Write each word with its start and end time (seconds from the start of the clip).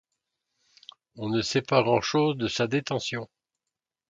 On 1.17 1.29
ne 1.29 1.43
sait 1.43 1.61
pas 1.61 1.83
grand-chose 1.83 2.35
de 2.35 2.47
sa 2.47 2.65
détention. 2.65 3.29